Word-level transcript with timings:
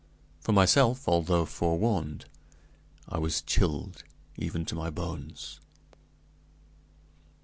For 0.39 0.51
myself, 0.51 1.07
although 1.07 1.45
forewarned, 1.45 2.25
I 3.07 3.19
was 3.19 3.43
chilled 3.43 4.03
even 4.35 4.65
to 4.65 4.73
my 4.75 4.89
bones. 4.89 5.59